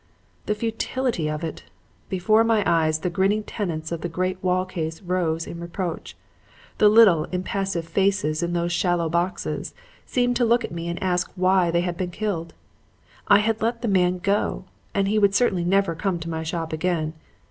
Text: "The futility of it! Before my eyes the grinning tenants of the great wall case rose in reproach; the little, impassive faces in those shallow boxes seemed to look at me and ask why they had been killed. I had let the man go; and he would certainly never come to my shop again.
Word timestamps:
"The 0.47 0.55
futility 0.55 1.29
of 1.29 1.43
it! 1.43 1.63
Before 2.09 2.43
my 2.43 2.63
eyes 2.65 3.01
the 3.01 3.09
grinning 3.11 3.43
tenants 3.43 3.91
of 3.91 4.01
the 4.01 4.09
great 4.09 4.43
wall 4.43 4.65
case 4.65 4.99
rose 4.99 5.45
in 5.45 5.59
reproach; 5.59 6.17
the 6.79 6.89
little, 6.89 7.25
impassive 7.25 7.87
faces 7.87 8.41
in 8.41 8.53
those 8.53 8.71
shallow 8.71 9.09
boxes 9.09 9.75
seemed 10.07 10.37
to 10.37 10.43
look 10.43 10.63
at 10.65 10.71
me 10.71 10.87
and 10.87 10.97
ask 11.03 11.29
why 11.35 11.69
they 11.69 11.81
had 11.81 11.97
been 11.97 12.09
killed. 12.09 12.55
I 13.27 13.41
had 13.41 13.61
let 13.61 13.83
the 13.83 13.87
man 13.87 14.17
go; 14.17 14.63
and 14.95 15.07
he 15.07 15.19
would 15.19 15.35
certainly 15.35 15.63
never 15.63 15.93
come 15.93 16.17
to 16.21 16.29
my 16.31 16.41
shop 16.41 16.73
again. 16.73 17.13